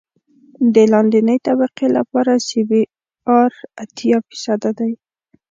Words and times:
د 0.75 0.77
لاندنۍ 0.91 1.37
طبقې 1.47 1.87
لپاره 1.97 2.33
سی 2.47 2.61
بي 2.69 2.81
ار 3.37 3.51
اتیا 3.83 4.17
فیصده 4.27 4.71
دی 4.79 4.93